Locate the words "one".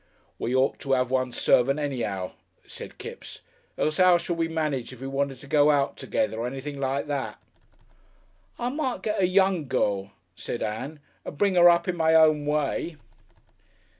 1.11-1.31